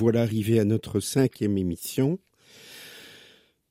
[0.00, 2.18] Voilà arrivés à notre cinquième émission.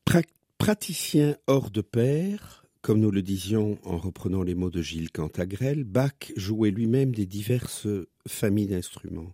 [0.06, 0.22] Pra-
[0.60, 5.86] praticien hors de pair, comme nous le disions en reprenant les mots de Gilles Cantagrel,
[5.86, 7.88] Bach jouait lui-même des diverses
[8.28, 9.34] familles d'instruments.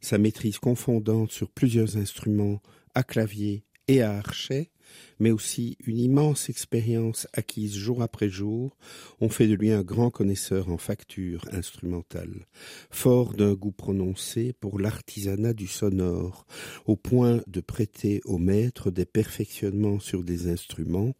[0.00, 2.62] Sa maîtrise confondante sur plusieurs instruments
[2.94, 4.70] à clavier et à archet,
[5.18, 8.76] mais aussi une immense expérience acquise jour après jour,
[9.20, 12.46] ont fait de lui un grand connaisseur en facture instrumentale,
[12.90, 16.46] fort d'un goût prononcé pour l'artisanat du sonore,
[16.86, 21.14] au point de prêter au maître des perfectionnements sur des instruments,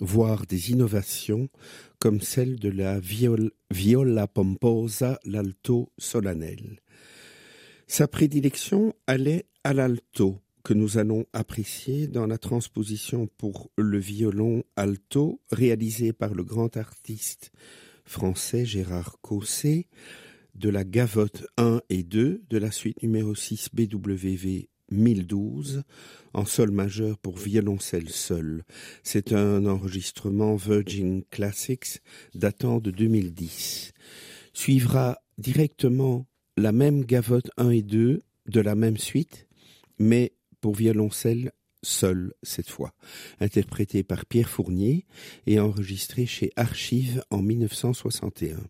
[0.00, 1.48] voire des innovations
[1.98, 6.80] comme celle de la viol- viola pomposa, l'alto solennel.
[7.86, 14.62] Sa prédilection allait à l'alto, que nous allons apprécier dans la transposition pour le violon
[14.76, 17.52] alto réalisée par le grand artiste
[18.04, 19.88] français Gérard Cosset
[20.54, 25.82] de la gavotte 1 et 2 de la suite numéro 6 BWV 1012
[26.34, 28.64] en sol majeur pour violoncelle seul.
[29.02, 32.00] C'est un enregistrement Virgin Classics
[32.34, 33.92] datant de 2010.
[34.52, 36.26] Suivra directement
[36.56, 39.46] la même gavotte 1 et 2 de la même suite,
[39.98, 40.32] mais
[40.62, 42.94] pour violoncelle seul cette fois,
[43.40, 45.04] interprété par Pierre Fournier
[45.46, 48.62] et enregistré chez Archive en 1961.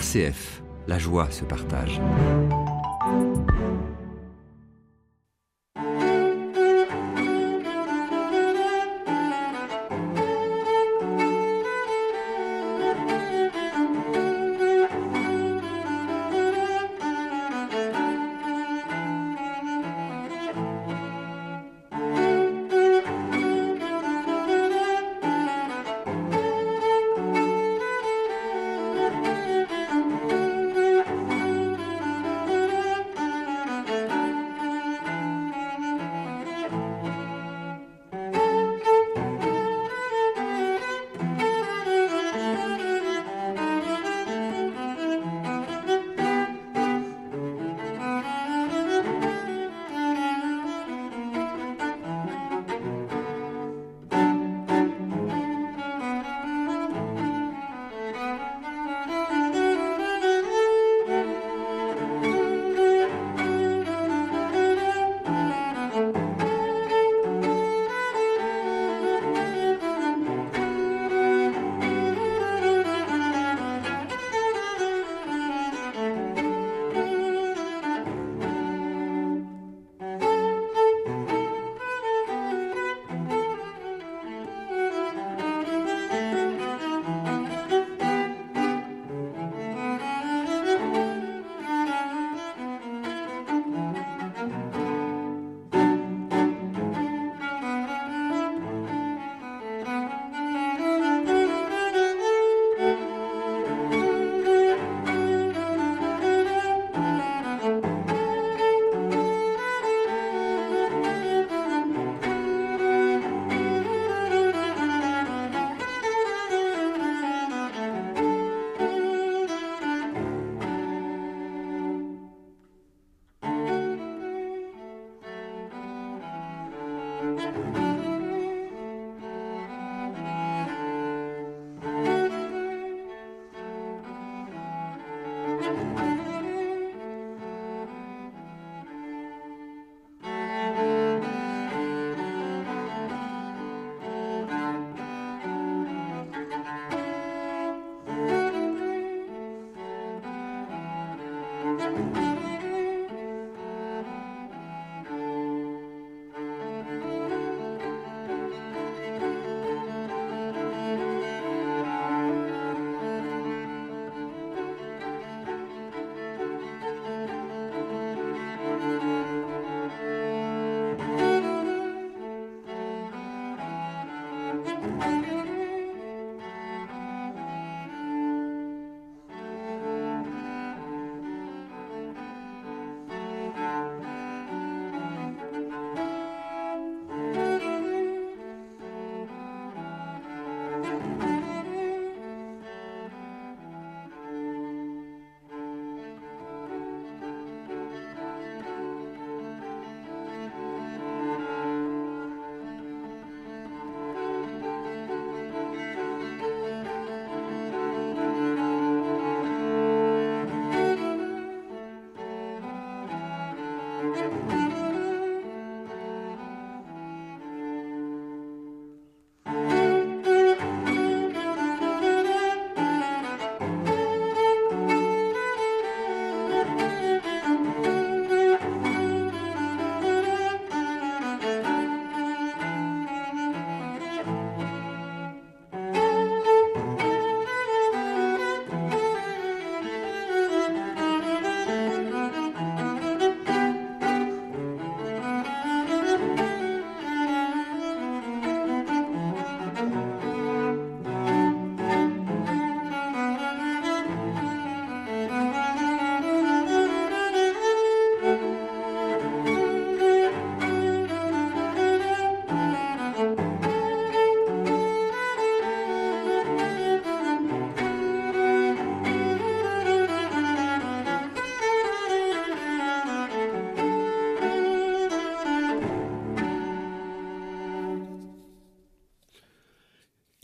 [0.00, 2.00] RCF, la joie se partage.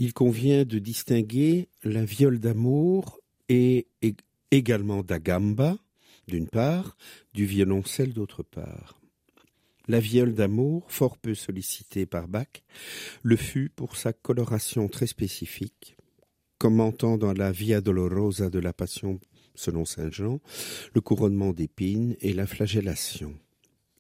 [0.06, 3.88] Il convient de distinguer la viole d'amour et,
[4.52, 5.78] également d'agamba,
[6.28, 6.96] d'une part,
[7.34, 9.00] du violoncelle d'autre part.
[9.88, 12.62] La viole d'amour, fort peu sollicitée par Bach,
[13.24, 15.96] le fut pour sa coloration très spécifique,
[16.58, 19.18] commentant dans la Via Dolorosa de la Passion
[19.56, 20.38] selon Saint Jean,
[20.94, 23.36] le couronnement d'épines et la flagellation.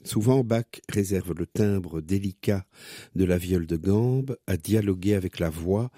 [0.06, 2.64] Souvent, Bach réserve le timbre délicat
[3.16, 5.90] de la viole de gambe à dialoguer avec la voix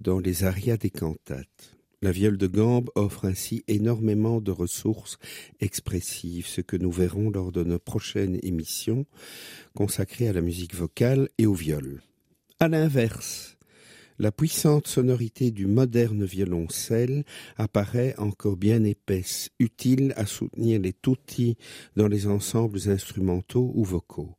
[0.00, 1.76] dans les arias des cantates.
[2.02, 5.16] La viole de gambe offre ainsi énormément de ressources
[5.60, 9.06] expressives, ce que nous verrons lors de notre prochaine émission
[9.76, 12.02] consacrée à la musique vocale et au viol.
[12.58, 13.56] À l'inverse,
[14.18, 17.24] la puissante sonorité du moderne violoncelle
[17.56, 21.56] apparaît encore bien épaisse, utile à soutenir les tutti
[21.96, 24.36] dans les ensembles instrumentaux ou vocaux.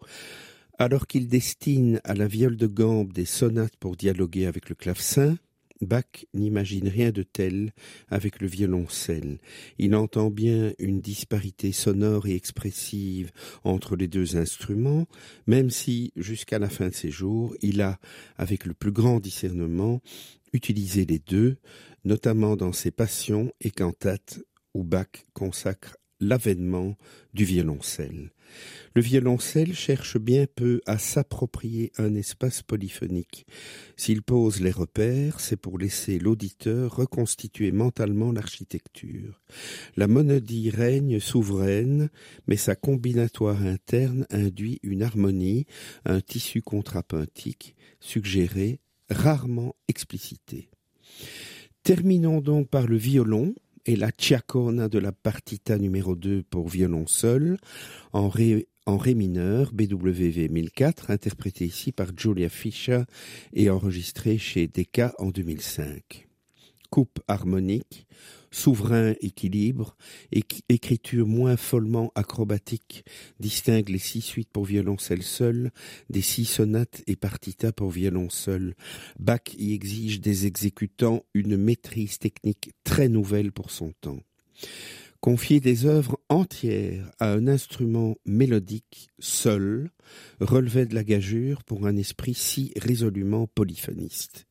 [0.77, 5.37] Alors qu'il destine à la viole de gambe des sonates pour dialoguer avec le clavecin,
[5.85, 7.71] Bach n'imagine rien de tel
[8.09, 9.39] avec le violoncelle.
[9.77, 13.31] Il entend bien une disparité sonore et expressive
[13.63, 15.05] entre les deux instruments,
[15.47, 17.99] même si, jusqu'à la fin de ses jours, il a,
[18.37, 20.01] avec le plus grand discernement,
[20.53, 21.57] utilisé les deux,
[22.05, 24.39] notamment dans ses passions et cantates
[24.73, 26.95] où Bach consacre l'avènement
[27.33, 28.31] du violoncelle.
[28.95, 33.45] Le violoncelle cherche bien peu à s'approprier un espace polyphonique.
[33.97, 39.41] S'il pose les repères, c'est pour laisser l'auditeur reconstituer mentalement l'architecture.
[39.95, 42.09] La monodie règne souveraine,
[42.47, 45.65] mais sa combinatoire interne induit une harmonie,
[46.05, 48.79] un tissu contrapuntique, suggéré,
[49.09, 50.69] rarement explicité.
[51.83, 53.53] Terminons donc par le violon,
[53.85, 57.57] et la Ciacona de la partita numéro 2 pour violon seul
[58.11, 63.03] en ré, en ré mineur BWV 1004 interprété ici par Julia Fischer
[63.53, 66.27] et enregistré chez Decca en 2005.
[66.89, 68.07] Coupe harmonique,
[68.53, 69.97] souverain équilibre,
[70.69, 73.03] écriture moins follement acrobatique,
[73.39, 75.71] distingue les six suites pour violoncelle seul
[76.09, 78.75] des six sonates et partitas pour violon seul.
[79.19, 84.19] Bach y exige des exécutants une maîtrise technique très nouvelle pour son temps.
[85.19, 89.89] Confier des œuvres entières à un instrument mélodique seul
[90.41, 94.45] relevait de la gageure pour un esprit si résolument polyphoniste.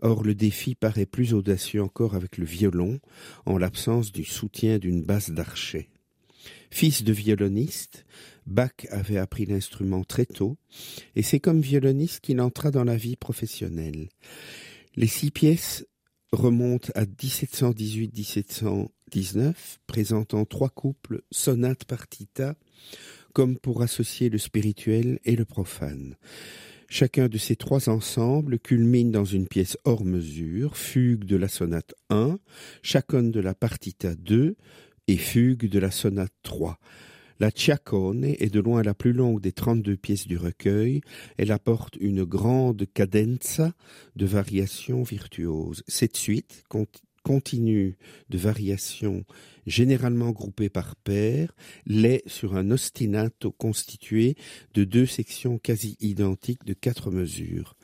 [0.00, 3.00] Or le défi paraît plus audacieux encore avec le violon,
[3.46, 5.88] en l'absence du soutien d'une basse d'archet.
[6.70, 8.06] Fils de violoniste,
[8.46, 10.56] Bach avait appris l'instrument très tôt,
[11.16, 14.08] et c'est comme violoniste qu'il entra dans la vie professionnelle.
[14.96, 15.86] Les six pièces
[16.32, 19.54] remontent à 1718-1719,
[19.86, 22.56] présentant trois couples sonate partita,
[23.32, 26.16] comme pour associer le spirituel et le profane.
[26.90, 31.94] Chacun de ces trois ensembles culmine dans une pièce hors mesure, fugue de la sonate
[32.08, 32.38] 1,
[32.82, 34.56] chacune de la partita 2
[35.06, 36.78] et fugue de la sonate 3.
[37.40, 41.02] La Ciacone est de loin la plus longue des 32 pièces du recueil.
[41.36, 43.74] Elle apporte une grande cadenza
[44.16, 45.84] de variations virtuoses.
[45.88, 46.64] Cette suite
[47.28, 47.98] continue
[48.30, 49.22] de variations
[49.66, 51.54] généralement groupées par paires,
[51.84, 54.34] l'est sur un ostinato constitué
[54.72, 57.76] de deux sections quasi identiques de quatre mesures.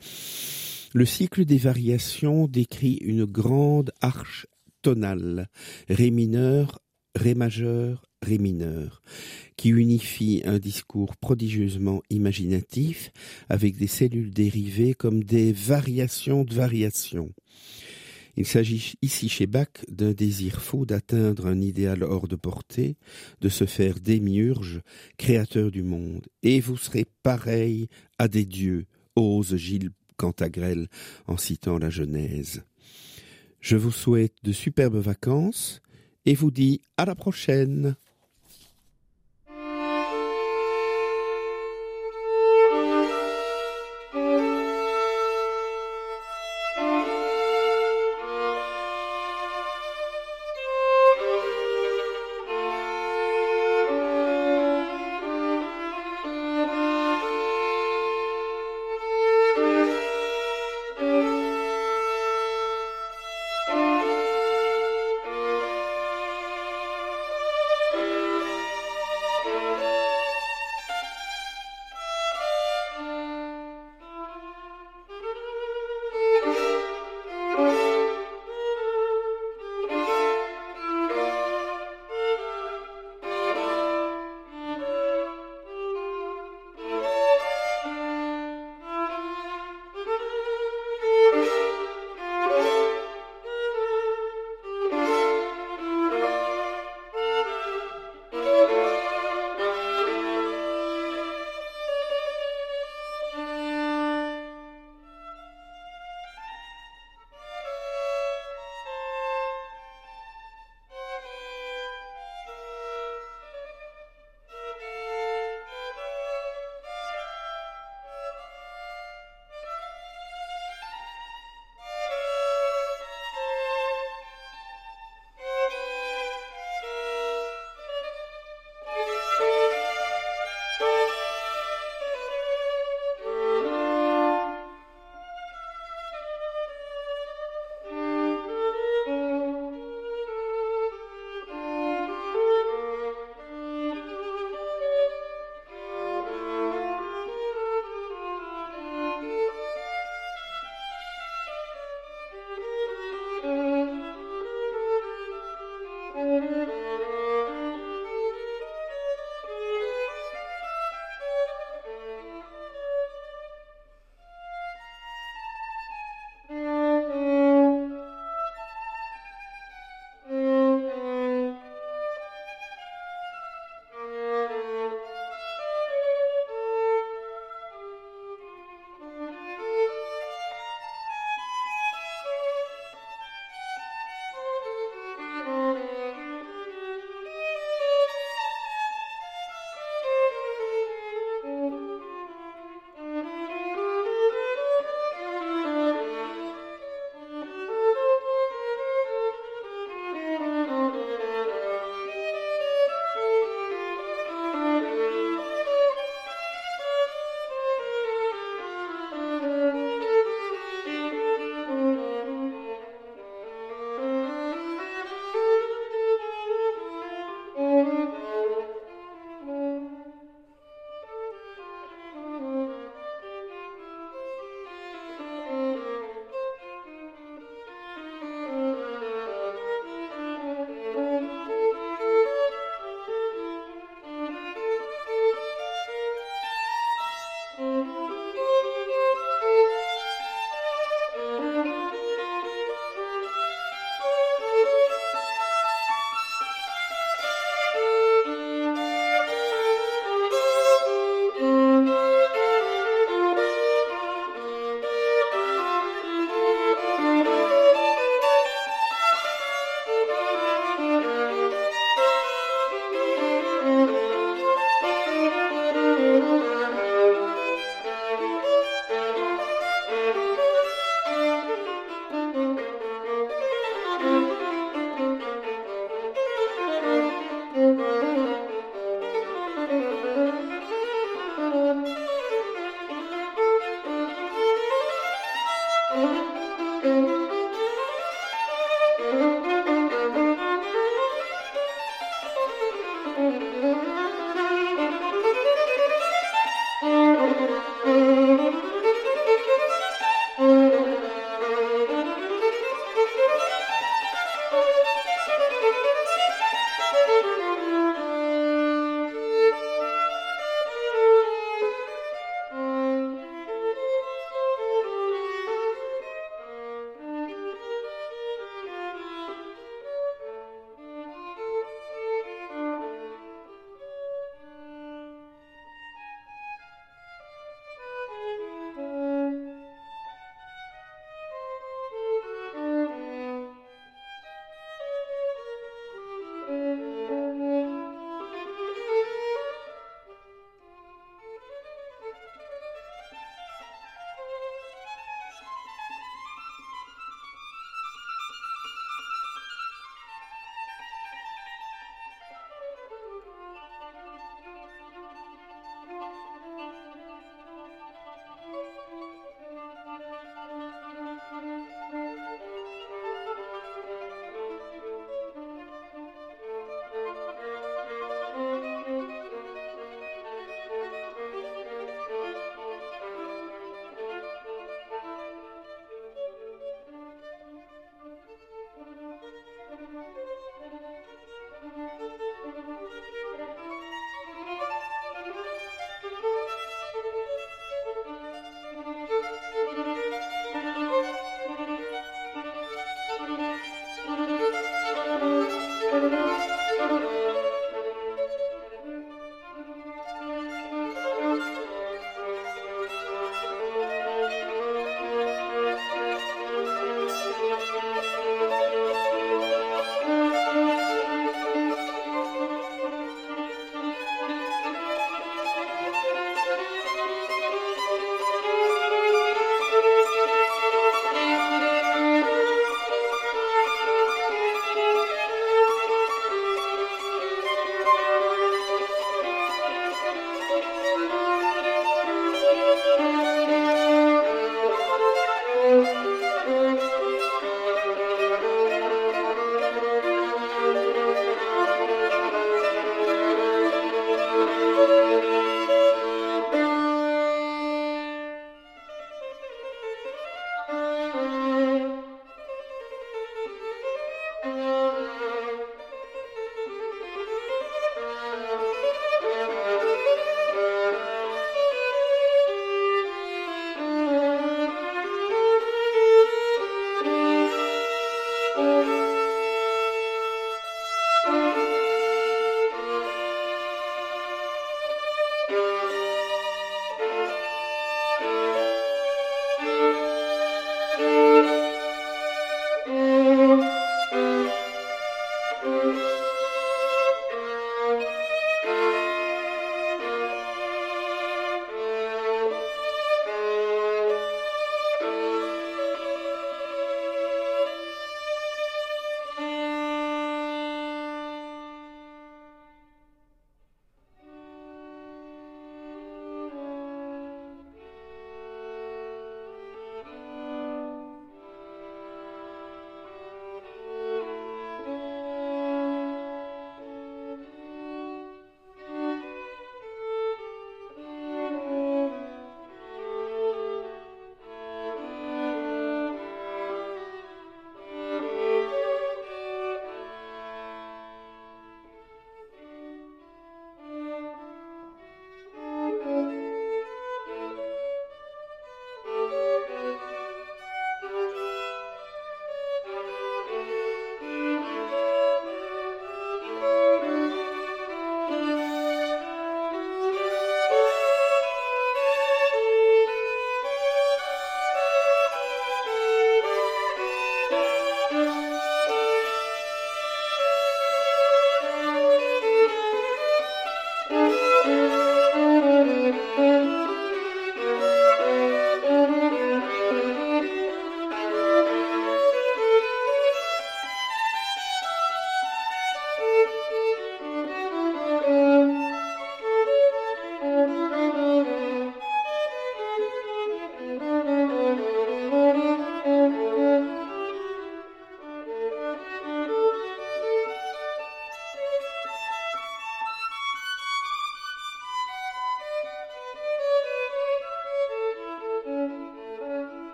[0.95, 4.47] Le cycle des variations décrit une grande arche
[4.81, 5.47] tonale,
[5.89, 6.79] ré mineur,
[7.13, 9.03] ré majeur, ré mineur,
[9.57, 13.11] qui unifie un discours prodigieusement imaginatif
[13.47, 17.29] avec des cellules dérivées comme des variations de variations.
[18.37, 22.97] Il s'agit ici chez Bach d'un désir fou d'atteindre un idéal hors de portée,
[23.41, 24.81] de se faire démiurge,
[25.17, 26.27] créateur du monde.
[26.43, 27.87] Et vous serez pareil
[28.19, 30.87] à des dieux, ose Gilles Cantagrel
[31.27, 32.63] en citant la Genèse.
[33.59, 35.81] Je vous souhaite de superbes vacances
[36.25, 37.95] et vous dis à la prochaine.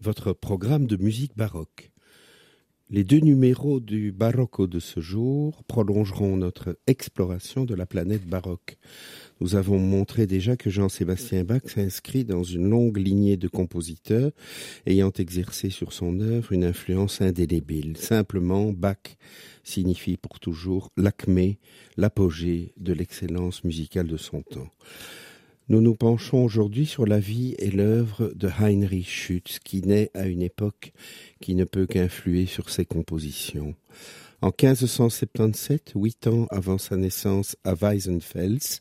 [0.00, 1.90] Votre programme de musique baroque.
[2.88, 8.78] Les deux numéros du Barocco de ce jour prolongeront notre exploration de la planète baroque.
[9.40, 14.32] Nous avons montré déjà que Jean-Sébastien Bach s'inscrit dans une longue lignée de compositeurs
[14.86, 17.96] ayant exercé sur son œuvre une influence indélébile.
[17.96, 19.16] Simplement, Bach
[19.62, 21.60] signifie pour toujours l'acmé,
[21.96, 24.70] l'apogée de l'excellence musicale de son temps.
[25.70, 30.26] Nous nous penchons aujourd'hui sur la vie et l'œuvre de Heinrich Schütz, qui naît à
[30.26, 30.92] une époque
[31.40, 33.76] qui ne peut qu'influer sur ses compositions.
[34.42, 38.80] En 1577, huit ans avant sa naissance à Weisenfels,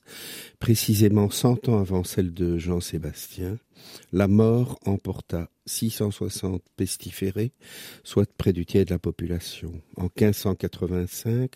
[0.60, 3.58] précisément cent ans avant celle de Jean-Sébastien,
[4.14, 7.52] la mort emporta 660 pestiférés,
[8.04, 9.74] soit près du tiers de la population.
[9.98, 11.52] En 1585,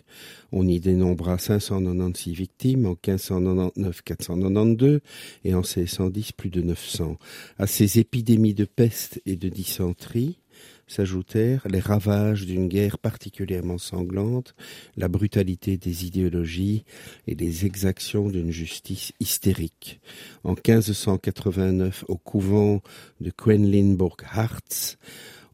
[0.52, 5.00] on y dénombra 596 victimes, en 1599 492
[5.46, 7.18] et en 1610 plus de 900.
[7.58, 10.40] À ces épidémies de peste et de dysenterie,
[10.88, 14.56] s'ajoutèrent les ravages d'une guerre particulièrement sanglante,
[14.98, 16.86] la brutalité des idéologies
[17.28, 20.00] et les exactions d'une justice hystérique.
[20.44, 22.82] En 1589, au couvent
[23.22, 24.98] de Quenlinburg-Harz,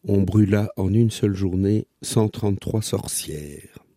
[0.08, 3.89] on brûla en une seule journée 133 sorcières.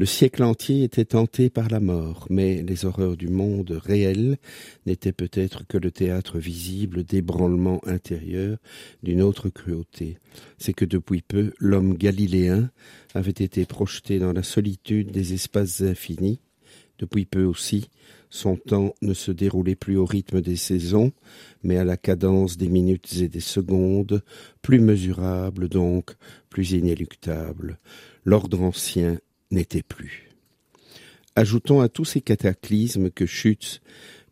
[0.00, 4.38] Le siècle entier était hanté par la mort, mais les horreurs du monde réel
[4.86, 8.56] n'étaient peut-être que le théâtre visible d'ébranlements intérieurs
[9.02, 10.16] d'une autre cruauté.
[10.56, 12.70] C'est que depuis peu, l'homme galiléen
[13.12, 16.40] avait été projeté dans la solitude des espaces infinis.
[16.98, 17.90] Depuis peu aussi,
[18.30, 21.12] son temps ne se déroulait plus au rythme des saisons,
[21.62, 24.22] mais à la cadence des minutes et des secondes,
[24.62, 26.12] plus mesurable donc,
[26.48, 27.78] plus inéluctable.
[28.24, 29.18] L'ordre ancien
[29.50, 30.30] n'était plus.
[31.36, 33.80] Ajoutons à tous ces cataclysmes que Schütz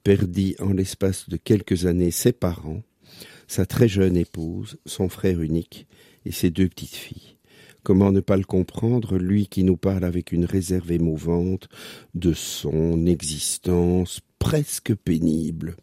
[0.03, 2.83] perdit en l'espace de quelques années ses parents,
[3.47, 5.87] sa très jeune épouse, son frère unique
[6.25, 7.37] et ses deux petites filles.
[7.83, 11.69] Comment ne pas le comprendre, lui qui nous parle avec une réserve émouvante
[12.15, 15.77] de son existence presque pénible?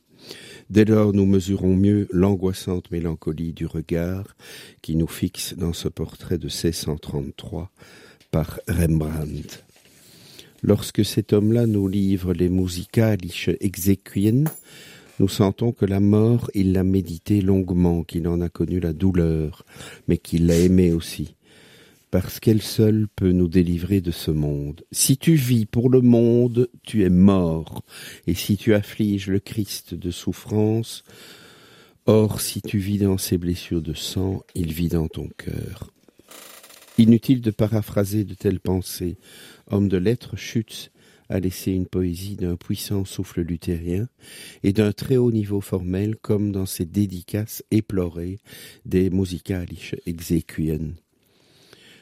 [0.69, 4.35] Dès lors, nous mesurons mieux l'angoissante mélancolie du regard
[4.81, 7.69] qui nous fixe dans ce portrait de 1633
[8.31, 9.63] par Rembrandt.
[10.63, 14.45] Lorsque cet homme-là nous livre les musicalische exequien,
[15.19, 19.63] nous sentons que la mort, il l'a médité longuement, qu'il en a connu la douleur,
[20.07, 21.34] mais qu'il l'a aimé aussi,
[22.15, 24.85] parce qu'elle seule peut nous délivrer de ce monde.
[24.93, 27.83] Si tu vis pour le monde, tu es mort,
[28.25, 31.03] et si tu affliges le Christ de souffrance,
[32.05, 35.91] or si tu vis dans ses blessures de sang, il vit dans ton cœur.
[36.97, 39.17] Inutile de paraphraser de telles pensées.
[39.69, 40.91] Homme de lettres, Schütz
[41.27, 44.07] a laissé une poésie d'un puissant souffle luthérien
[44.63, 48.37] et d'un très haut niveau formel comme dans ses dédicaces éplorées
[48.85, 50.93] des musicalische exequien.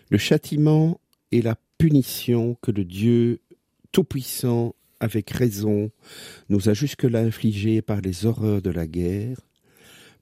[0.10, 1.00] Le châtiment
[1.32, 3.40] et la punition que le Dieu
[3.92, 5.92] tout-puissant, avec raison,
[6.50, 9.40] nous a jusque-là infligés par les horreurs de la guerre,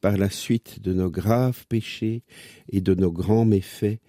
[0.01, 2.23] par la suite de nos graves péchés
[2.69, 3.99] et de nos grands méfaits,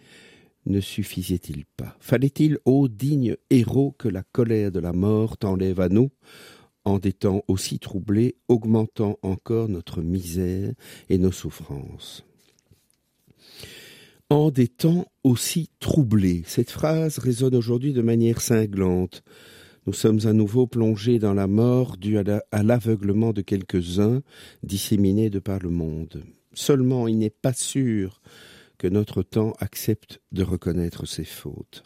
[0.65, 1.97] ne suffisait-il pas?
[2.01, 6.11] Fallait-il, ô digne héros, que la colère de la mort t'enlève à nous,
[6.85, 10.73] en des temps aussi troublés, augmentant encore notre misère
[11.09, 12.25] et nos souffrances?
[14.33, 19.23] En des temps aussi troublés, cette phrase résonne aujourd'hui de manière cinglante.
[19.87, 24.23] Nous sommes à nouveau plongés dans la mort due à l'aveuglement de quelques-uns
[24.62, 26.25] disséminés de par le monde.
[26.55, 28.23] Seulement, il n'est pas sûr
[28.79, 31.83] que notre temps accepte de reconnaître ses fautes.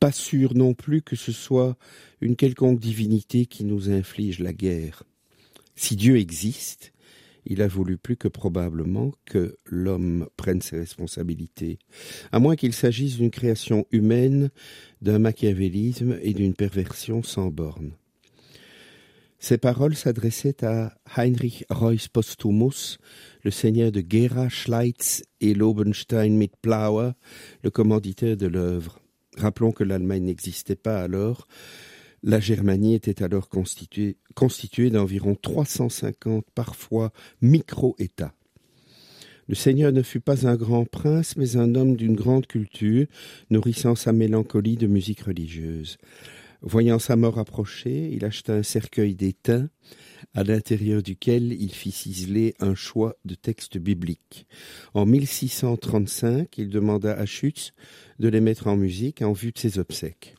[0.00, 1.76] Pas sûr non plus que ce soit
[2.20, 5.04] une quelconque divinité qui nous inflige la guerre.
[5.76, 6.92] Si Dieu existe,
[7.46, 11.78] il a voulu plus que probablement que l'homme prenne ses responsabilités,
[12.32, 14.50] à moins qu'il s'agisse d'une création humaine,
[15.02, 17.92] d'un machiavélisme et d'une perversion sans borne.
[19.42, 22.98] Ces paroles s'adressaient à Heinrich Reuss Postumus,
[23.42, 27.12] le seigneur de Gera, Schleitz et Lobenstein mit Plauer,
[27.64, 29.00] le commanditaire de l'œuvre.
[29.38, 31.46] Rappelons que l'Allemagne n'existait pas alors.
[32.22, 38.34] La Germanie était alors constituée, constituée d'environ 350 parfois micro-États.
[39.48, 43.06] Le Seigneur ne fut pas un grand prince, mais un homme d'une grande culture,
[43.48, 45.96] nourrissant sa mélancolie de musique religieuse.
[46.62, 49.70] Voyant sa mort approcher, il acheta un cercueil d'étain,
[50.34, 54.46] à l'intérieur duquel il fit ciseler un choix de textes bibliques.
[54.92, 57.72] En 1635, il demanda à Schütz
[58.18, 60.36] de les mettre en musique en vue de ses obsèques.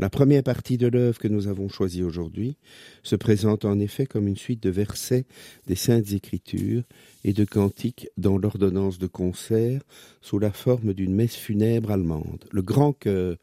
[0.00, 2.56] La première partie de l'œuvre que nous avons choisie aujourd'hui
[3.04, 5.24] se présente en effet comme une suite de versets
[5.68, 6.82] des Saintes Écritures
[7.22, 9.82] et de cantiques dans l'ordonnance de concert
[10.20, 12.44] sous la forme d'une messe funèbre allemande.
[12.50, 13.36] Le grand chœur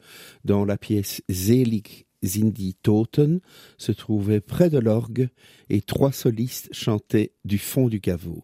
[0.44, 3.40] dans la pièce Selig Zindi Toten
[3.78, 5.30] se trouvait près de l'orgue
[5.70, 8.42] et trois solistes chantaient du fond du caveau.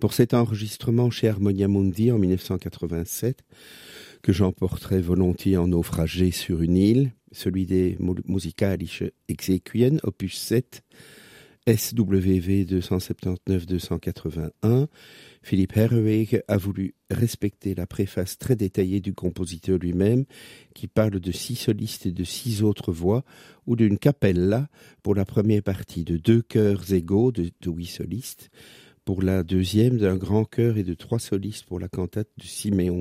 [0.00, 3.44] Pour cet enregistrement chez Harmonia Mundi en 1987,
[4.22, 10.82] que j'emporterai volontiers en naufragé sur une île, celui des Musikalische Exequien, opus 7,
[11.66, 14.86] SWV 279-281.
[15.42, 20.24] Philippe Herweg a voulu respecter la préface très détaillée du compositeur lui-même,
[20.74, 23.24] qui parle de six solistes et de six autres voix,
[23.66, 24.68] ou d'une capella
[25.02, 28.50] pour la première partie, de deux chœurs égaux de, de huit solistes,
[29.04, 33.00] pour la deuxième d'un grand chœur et de trois solistes pour la cantate de Siméon.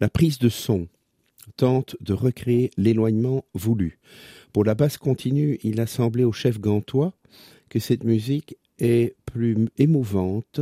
[0.00, 0.88] La prise de son
[1.56, 3.98] tente de recréer l'éloignement voulu.
[4.52, 7.16] Pour la basse continue, il a semblé au chef gantois
[7.68, 10.60] que cette musique est plus émouvante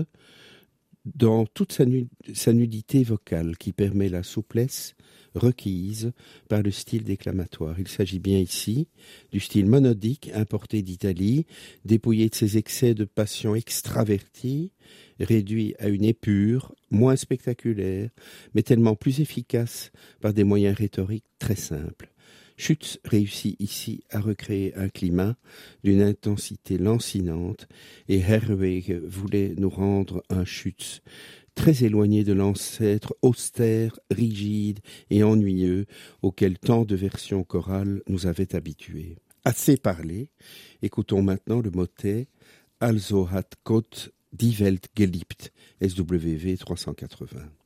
[1.05, 1.85] dans toute sa,
[2.33, 4.94] sa nudité vocale qui permet la souplesse
[5.35, 6.12] requise
[6.49, 7.79] par le style déclamatoire.
[7.79, 8.88] Il s'agit bien ici
[9.33, 11.47] du style monodique importé d'Italie,
[11.85, 14.73] dépouillé de ses excès de passion extravertie,
[15.20, 18.11] réduit à une épure, moins spectaculaire,
[18.55, 22.11] mais tellement plus efficace par des moyens rhétoriques très simples.
[22.57, 25.35] Schütz réussit ici à recréer un climat
[25.83, 27.66] d'une intensité lancinante
[28.09, 31.03] et Herweg voulait nous rendre un Schütz
[31.55, 35.87] très éloigné de l'ancêtre austère, rigide et ennuyeux
[36.23, 39.17] auquel tant de versions chorales nous avaient habitués.
[39.45, 40.31] Assez parlé,
[40.83, 42.29] écoutons maintenant le motet
[42.81, 47.63] Also hat Gott die Welt geliebt, SWV 380.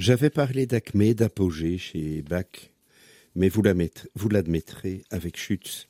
[0.00, 2.72] J'avais parlé d'acmé, d'apogée chez Bach,
[3.34, 3.60] mais vous
[4.30, 5.88] l'admettrez avec Schütz,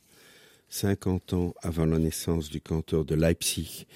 [0.67, 3.87] 50 ans avant la naissance du canteur de Leipzig,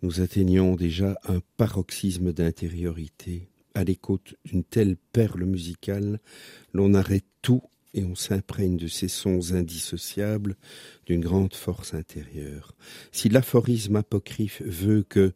[0.00, 3.50] nous atteignons déjà un paroxysme d'intériorité.
[3.74, 6.20] À l'écoute d'une telle perle musicale,
[6.72, 10.56] l'on arrête tout et on s'imprègne de ces sons indissociables
[11.04, 12.74] d'une grande force intérieure.
[13.10, 15.34] Si l'aphorisme apocryphe veut que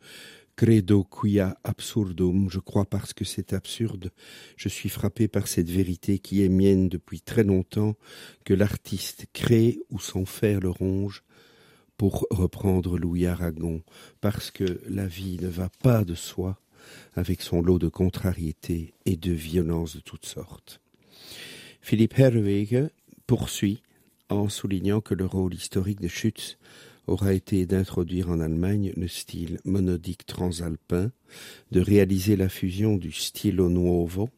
[0.57, 4.11] Credo quia absurdum, je crois parce que c'est absurde,
[4.57, 7.95] je suis frappé par cette vérité qui est mienne depuis très longtemps,
[8.45, 11.25] que l'artiste crée ou son faire le ronge,
[11.99, 13.83] pour reprendre Louis Aragon,
[14.23, 16.59] parce que la vie ne va pas de soi,
[17.15, 20.81] avec son lot de contrariétés et de violences de toutes sortes.
[21.83, 22.89] Philippe Herwege
[23.27, 23.83] poursuit
[24.31, 26.57] en soulignant que le rôle historique de Schütz
[27.07, 31.11] aura été d'introduire en Allemagne le style monodique transalpin,
[31.71, 34.31] de réaliser la fusion du stilo nuovo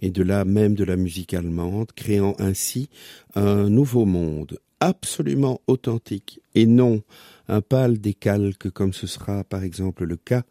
[0.00, 2.90] et de là même de la musique allemande, créant ainsi
[3.34, 7.02] un nouveau monde absolument authentique et non
[7.48, 10.42] un pâle décalque comme ce sera par exemple le cas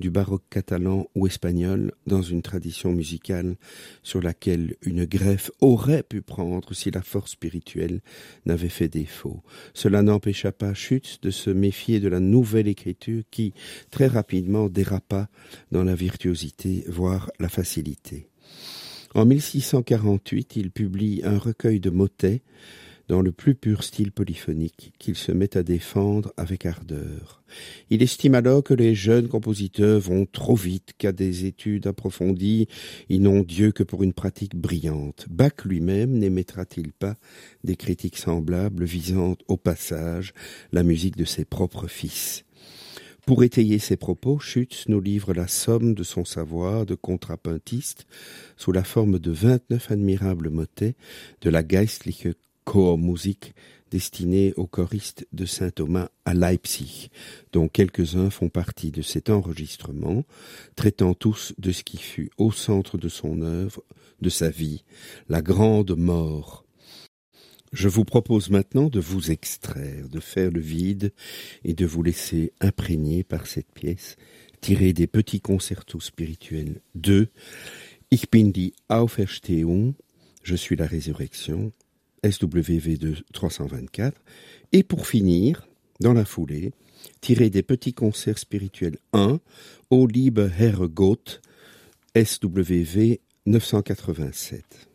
[0.00, 3.56] du baroque catalan ou espagnol dans une tradition musicale
[4.02, 8.00] sur laquelle une greffe aurait pu prendre si la force spirituelle
[8.46, 9.42] n'avait fait défaut.
[9.74, 13.52] Cela n'empêcha pas Schütz de se méfier de la nouvelle écriture qui
[13.90, 15.28] très rapidement dérapa
[15.70, 18.28] dans la virtuosité, voire la facilité.
[19.14, 22.42] En 1648, il publie un recueil de motets
[23.08, 27.42] dans le plus pur style polyphonique qu'il se met à défendre avec ardeur.
[27.88, 32.68] Il estime alors que les jeunes compositeurs vont trop vite, qu'à des études approfondies,
[33.08, 35.26] ils n'ont Dieu que pour une pratique brillante.
[35.30, 37.16] Bach lui-même n'émettra-t-il pas
[37.64, 40.34] des critiques semblables visant au passage
[40.72, 42.44] la musique de ses propres fils?
[43.24, 48.06] Pour étayer ses propos, Schütz nous livre la somme de son savoir de contrapuntiste
[48.56, 50.94] sous la forme de vingt-neuf admirables motets
[51.42, 52.28] de la Geistliche
[52.68, 53.54] Chormusik
[53.90, 57.08] destinée aux choristes de Saint Thomas à Leipzig,
[57.50, 60.24] dont quelques-uns font partie de cet enregistrement,
[60.76, 63.82] traitant tous de ce qui fut au centre de son œuvre,
[64.20, 64.84] de sa vie,
[65.30, 66.66] la grande mort.
[67.72, 71.14] Je vous propose maintenant de vous extraire, de faire le vide
[71.64, 74.16] et de vous laisser imprégner par cette pièce
[74.60, 77.28] tirée des petits concertos spirituels de
[78.10, 79.94] Ich bin die Auferstehung,
[80.42, 81.72] je suis la résurrection,
[82.24, 82.98] SWV
[83.32, 84.20] 324.
[84.72, 85.66] Et pour finir,
[86.00, 86.72] dans la foulée,
[87.20, 89.40] tirer des petits concerts spirituels 1,
[89.90, 91.40] au Liebe Herr Gott,
[92.16, 94.88] SWV 987.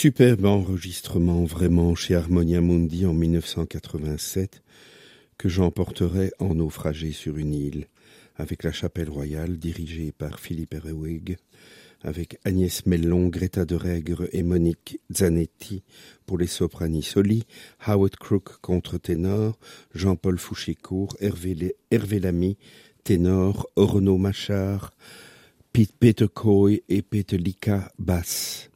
[0.00, 4.62] Superbe enregistrement vraiment chez Harmonia Mundi en 1987
[5.36, 7.86] que j'emporterai en naufragé sur une île
[8.36, 11.36] avec la chapelle royale dirigée par Philippe Erewig
[12.00, 15.82] avec Agnès Mellon, Greta de Règre et Monique Zanetti
[16.24, 17.44] pour les soprani soli,
[17.84, 19.58] Howard Crook contre ténor,
[19.94, 21.74] Jean-Paul Fouchécourt, Hervé,
[22.20, 22.56] Lamy,
[23.04, 24.92] ténor, Renaud Machard,
[25.74, 28.69] Peter Coy et Peter Lika basse.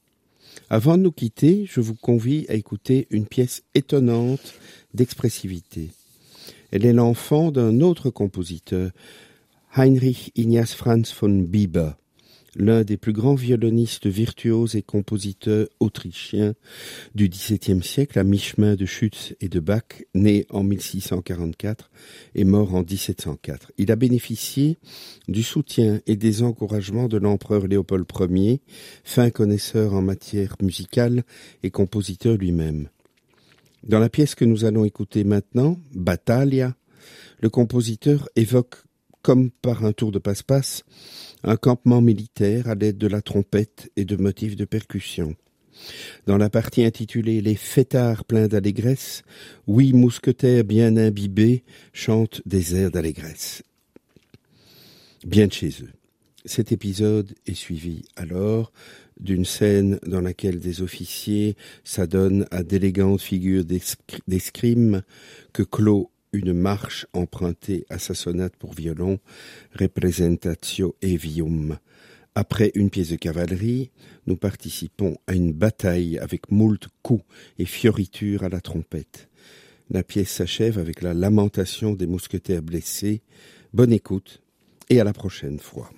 [0.75, 4.55] Avant de nous quitter, je vous convie à écouter une pièce étonnante
[4.93, 5.91] d'expressivité.
[6.73, 8.91] Elle est l'enfant d'un autre compositeur,
[9.77, 11.95] Heinrich Ignaz Franz von Bieber,
[12.57, 16.55] l'un des plus grands violonistes virtuoses et compositeurs autrichiens
[17.15, 21.91] du XVIIe siècle, à mi-chemin de Schütz et de Bach, né en 1644
[22.35, 23.73] et mort en 1704.
[23.79, 24.79] Il a bénéficié
[25.29, 28.61] du soutien et des encouragements de l'empereur Léopold Ier,
[29.03, 31.25] fin connaisseur en matière musicale
[31.63, 32.89] et compositeur lui-même.
[33.83, 36.75] Dans la pièce que nous allons écouter maintenant, Battaglia,
[37.41, 38.77] le compositeur évoque,
[39.21, 40.85] comme par un tour de passe-passe,
[41.45, 45.35] un campement militaire à l'aide de la trompette et de motifs de percussion.
[46.27, 49.23] Dans la partie intitulée Les fêtards pleins d'allégresse,
[49.69, 53.63] huit mousquetaires bien imbibés chantent des airs d'allégresse.
[55.27, 55.93] Bien de chez eux.
[56.47, 58.73] Cet épisode est suivi alors
[59.19, 63.65] d'une scène dans laquelle des officiers s'adonnent à d'élégantes figures
[64.27, 65.03] d'escrime
[65.53, 69.21] que clôt une marche empruntée à sa sonate pour violon
[69.73, 71.79] Representatio Evium.
[72.35, 73.93] Après une pièce de cavalerie,
[74.27, 77.25] nous participons à une bataille avec moult coups
[77.59, 79.29] et fioritures à la trompette.
[79.91, 83.23] La pièce s'achève avec la lamentation des mousquetaires blessés.
[83.73, 84.43] Bonne écoute
[84.91, 85.91] et à la prochaine fois.